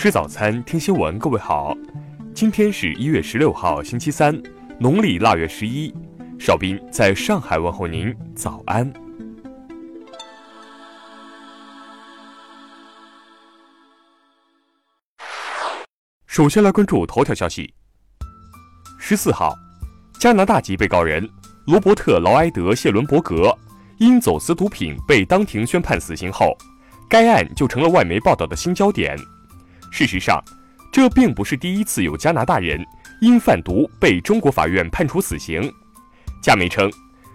[0.00, 1.18] 吃早餐，听新闻。
[1.18, 1.76] 各位好，
[2.32, 4.32] 今天是一月十六号，星期三，
[4.78, 5.92] 农历腊月十一。
[6.38, 8.92] 邵斌在上海问候您，早安。
[16.28, 17.74] 首先来关注头条消息。
[19.00, 19.52] 十四号，
[20.20, 21.28] 加拿大籍被告人
[21.66, 23.52] 罗伯特·劳埃德·谢伦伯格
[23.98, 26.56] 因走私毒品被当庭宣判死刑后，
[27.10, 29.18] 该案就成了外媒报道的新焦点。
[29.90, 30.42] 事实上，
[30.92, 32.84] 这并不是第一次有加拿大人
[33.20, 35.72] 因贩毒被中国法院判处死刑。
[36.42, 36.90] 加媒称，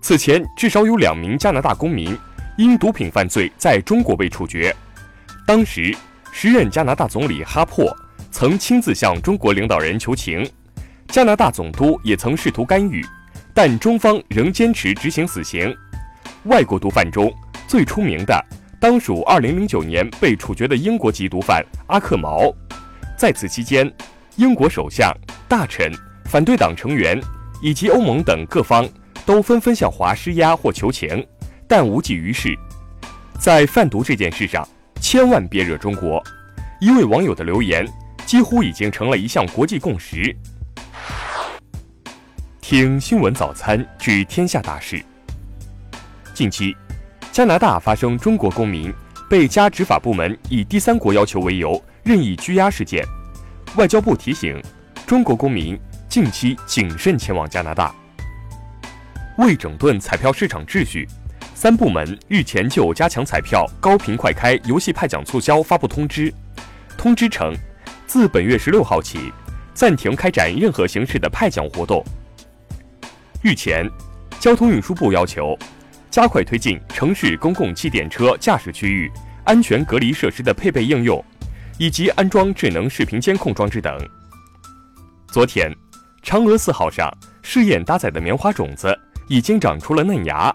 [0.00, 2.16] 此前至少有两名加拿大公民
[2.56, 4.74] 因毒品犯罪在中国被处决。
[5.46, 5.94] 当时，
[6.32, 7.94] 时任加拿大总理哈珀。
[8.30, 10.44] 曾亲自向中国领导人求情，
[11.06, 13.00] 加拿大总督也曾试图干预，
[13.54, 15.72] 但中方仍坚持执行死刑。
[16.46, 17.32] 外国毒贩中
[17.68, 18.44] 最出名的，
[18.84, 22.54] 当属2009年被处决的英国籍毒贩阿克毛。
[23.16, 23.90] 在此期间，
[24.36, 25.10] 英国首相、
[25.48, 25.90] 大臣、
[26.26, 27.18] 反对党成员
[27.62, 28.86] 以及欧盟等各方
[29.24, 31.26] 都纷纷向华施压或求情，
[31.66, 32.54] 但无济于事。
[33.40, 34.68] 在贩毒这件事上，
[35.00, 36.22] 千万别惹中国。
[36.78, 37.90] 一位网友的留言。
[38.26, 40.34] 几乎已经成了一项国际共识。
[42.60, 45.02] 听新闻早餐知天下大事。
[46.34, 46.74] 近期，
[47.34, 48.94] 加拿大发生中国公民
[49.28, 53.04] 被加执法部门以第三国要求为由任意拘押事件，
[53.74, 54.62] 外交部提醒
[55.04, 55.76] 中国公民
[56.08, 57.92] 近期谨慎前往加拿大。
[59.36, 61.08] 为整顿彩票市场秩序，
[61.56, 66.32] 三部门日前就加强彩票高频快开游戏派奖促销发布通知，
[66.96, 67.52] 通知称。
[68.06, 69.32] 自本月十六号起，
[69.74, 72.00] 暂停开展任何形式的派奖活动。
[73.42, 73.90] 日前，
[74.38, 75.58] 交通运输部要求
[76.14, 79.10] 加快推进城市公共汽电车驾驶区域
[79.42, 81.20] 安全隔离设施的配备应用，
[81.76, 83.98] 以及安装智能视频监控装置等。
[85.26, 85.74] 昨天，
[86.22, 88.96] 嫦娥四号上试验搭载的棉花种子
[89.28, 90.54] 已经长出了嫩芽，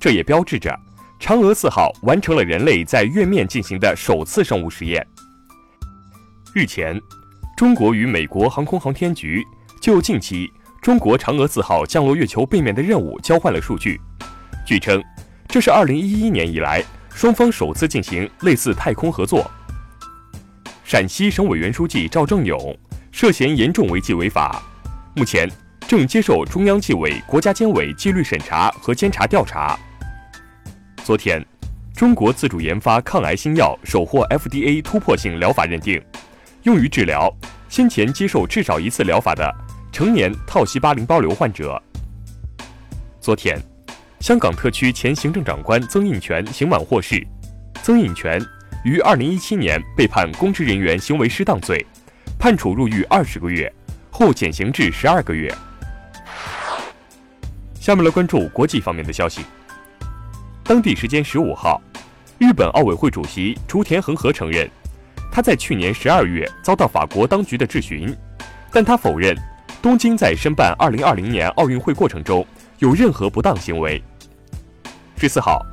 [0.00, 0.76] 这也标志着
[1.20, 5.06] 嫦娥四号完成了人类在月面进行的首次生物实验。
[6.52, 7.00] 日前，
[7.56, 9.46] 中国与美国航空航天局
[9.80, 10.52] 就近期
[10.82, 14.00] 中国嫦娥四号降落月球背面的任务交换了数据。
[14.66, 15.00] 据称，
[15.46, 16.82] 这是2011年以来
[17.14, 19.48] 双方首次进行类似太空合作。
[20.82, 22.76] 陕西省委原书记赵正永
[23.12, 24.60] 涉嫌严重违纪违法，
[25.14, 25.48] 目前
[25.86, 29.78] 正接受中央纪委国家监委纪律审查和监察调查。
[31.04, 31.40] 昨天，
[31.94, 36.02] 中国自主研发抗癌新药首获 FDA 突破性疗法认定。
[36.64, 37.32] 用于治疗
[37.68, 39.54] 先前接受至少一次疗法的
[39.92, 41.80] 成年套细胞淋巴瘤患者。
[43.20, 43.56] 昨天，
[44.20, 47.24] 香港特区前行政长官曾荫权刑满获释。
[47.82, 48.44] 曾荫权
[48.84, 51.84] 于二零一七年被判公职人员行为失当罪，
[52.38, 53.72] 判处入狱二十个月，
[54.10, 55.52] 后减刑至十二个月。
[57.74, 59.42] 下面来关注国际方面的消息。
[60.64, 61.80] 当地时间十五号，
[62.38, 64.68] 日本奥委会主席竹田恒和承认。
[65.30, 68.12] 他在去年十二月遭到法国当局的质询，
[68.72, 69.36] 但他否认
[69.82, 72.44] 东京在申办二零二零年奥运会过程中
[72.78, 74.02] 有任何不当行为。
[75.16, 75.64] 十四号，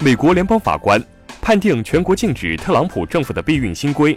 [0.00, 1.02] 美国联邦法官
[1.40, 4.16] 判定全国禁止特朗普政府的避孕新规。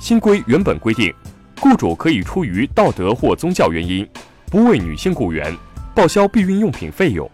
[0.00, 1.12] 新规原本规定，
[1.60, 4.08] 雇主可以出于道德或宗教原因，
[4.46, 5.56] 不为女性雇员
[5.94, 7.28] 报销避孕用品费用。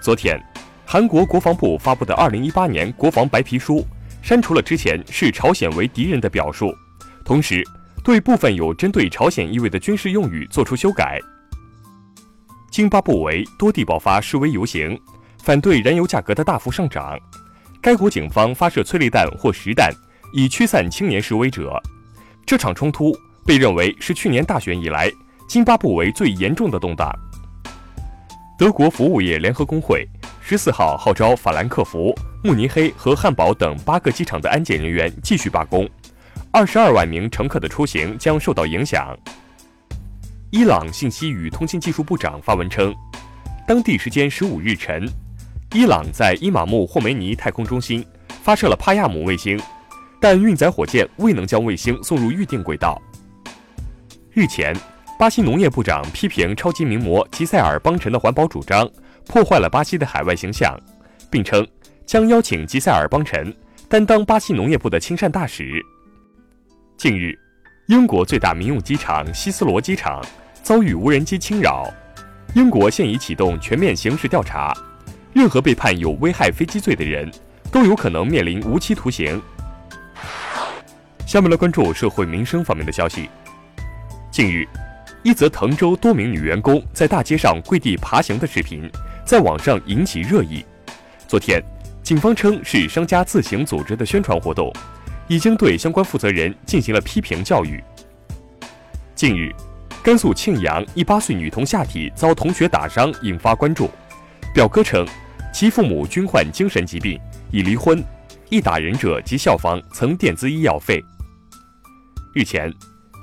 [0.00, 0.40] 昨天，
[0.84, 3.86] 韩国国防部发布的二零一八年国防白皮书。
[4.20, 6.74] 删除了之前视朝鲜为敌人的表述，
[7.24, 7.66] 同时
[8.04, 11.18] 对部分有针对朝鲜意味的军事用语作出修改。
[12.70, 14.98] 津巴布韦多地爆发示威游行，
[15.42, 17.18] 反对燃油价格的大幅上涨。
[17.80, 19.90] 该国警方发射催泪弹或实弹，
[20.32, 21.80] 以驱散青年示威者。
[22.46, 25.10] 这场冲突被认为是去年大选以来
[25.48, 27.10] 津巴布韦最严重的动荡。
[28.58, 30.06] 德国服务业联合工会
[30.40, 32.14] 十四号号召法兰克福。
[32.44, 35.90] 慕尼黑和汉堡等八个机场的安检人员继续罢工，
[36.52, 39.18] 二十二万名乘客的出行将受到影响。
[40.50, 42.94] 伊朗信息与通信技术部长发文称，
[43.66, 45.06] 当地时间十五日晨，
[45.74, 48.04] 伊朗在伊玛目霍梅尼太空中心
[48.42, 49.60] 发射了帕亚姆卫星，
[50.18, 53.00] 但运载火箭未能将卫星送入预定轨道。
[54.32, 54.74] 日前，
[55.18, 58.88] 巴西农业部长批评超级名模吉塞尔邦辰的环保主张
[59.26, 60.74] 破坏了巴西的海外形象，
[61.30, 61.66] 并称。
[62.06, 63.54] 将邀请吉塞尔邦辰
[63.86, 65.84] 担当巴西农业部的亲善大使。
[66.96, 67.38] 近日，
[67.88, 70.22] 英国最大民用机场希斯罗机场
[70.62, 71.90] 遭遇无人机侵扰，
[72.54, 74.76] 英国现已启动全面刑事调查，
[75.32, 77.32] 任何被判有危害飞机罪的人
[77.72, 79.40] 都有可能面临无期徒刑。
[81.26, 83.30] 下面来关注社会民生方面的消息。
[84.30, 84.68] 近日，
[85.22, 88.86] 一则滕州多名女员工在大街上跪地爬行的视频，
[89.24, 90.62] 在网上引起热议。
[91.26, 91.58] 昨天，
[92.02, 94.70] 警方称是商家自行组织的宣传活动，
[95.28, 97.82] 已经对相关负责人进行了批评教育。
[99.14, 99.54] 近日，
[100.02, 103.90] 甘肃庆阳一八岁女童下体遭同学打伤，引发关注。
[104.54, 105.06] 表哥称，
[105.52, 107.20] 其父母均患精神疾病，
[107.52, 108.02] 已离婚，
[108.48, 111.04] 一打人者及校方曾垫资医药费。
[112.34, 112.72] 日前，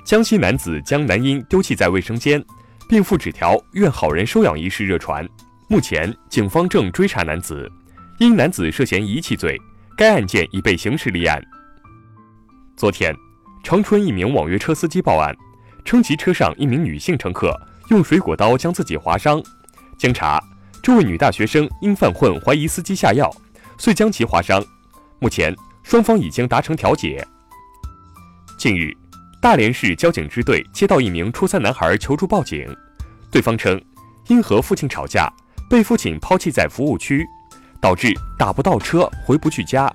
[0.06, 2.44] 江西男子将男婴丢弃在卫生间，
[2.88, 5.28] 并附纸条愿好人收养一事热传。
[5.68, 7.70] 目前，警方正追查男子。
[8.20, 9.60] 因男子涉嫌遗弃罪，
[9.98, 11.44] 该案件已被刑事立案。
[12.78, 13.16] 昨天，
[13.64, 15.34] 长春一名网约车司机报案，
[15.86, 17.58] 称其车上一名女性乘客
[17.90, 19.42] 用水果刀将自己划伤。
[19.98, 20.44] 经查，
[20.84, 23.34] 这位女大学生因犯混怀疑司机下药，
[23.78, 24.62] 遂将其划伤。
[25.20, 27.26] 目前，双方已经达成调解。
[28.58, 28.92] 近日，
[29.42, 32.68] 大连市交警支队接到一名初三男孩求助报警，
[33.32, 33.82] 对方称
[34.28, 35.32] 因和父亲吵架，
[35.70, 37.26] 被父亲抛弃在服务区。
[37.82, 39.94] 导致打不到车，回不去家。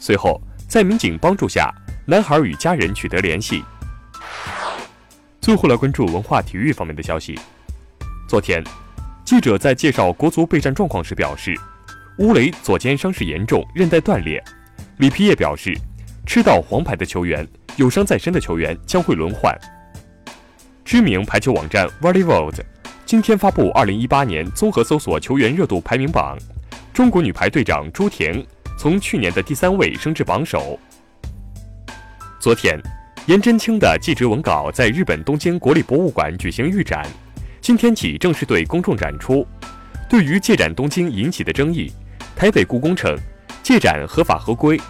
[0.00, 1.72] 随后，在民警帮助下，
[2.10, 3.62] 男孩与家人取得联系。
[5.42, 7.38] 最后来关注文化体育方面的消息。
[8.26, 8.64] 昨天，
[9.26, 11.54] 记者在介绍国足备战状况时表示，
[12.16, 14.42] 乌雷左肩伤势严重，韧带断裂。
[14.96, 15.78] 里皮耶表示，
[16.24, 17.46] 吃到黄牌的球员，
[17.76, 19.54] 有伤在身的球员将会轮换。
[20.86, 22.58] 知名排球网站 Volleyworld
[23.04, 26.38] 今天发布2018年综合搜索球员热度排名榜。
[26.94, 28.46] 中国女排队长朱婷
[28.78, 30.80] 从去年的第三位升至榜首。
[32.40, 32.80] 昨天，
[33.26, 37.04] 颜真卿的祭侄文稿在日本东京国立博物馆举行预展，
[37.60, 39.44] 今天起正式对公众展出。
[40.08, 41.92] 对于借展东京引起的争议，
[42.36, 43.18] 台北故宫称
[43.60, 44.80] 借展合法合规。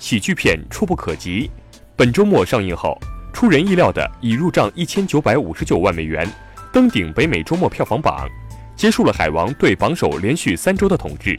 [0.00, 1.48] 喜剧片《触不可及》
[1.94, 2.98] 本周末上映后，
[3.32, 6.28] 出人意料的已入账一千九百五十九万美元，
[6.72, 8.28] 登顶北美周末票房榜。
[8.74, 11.38] 结束了海王对榜首连续三周的统治。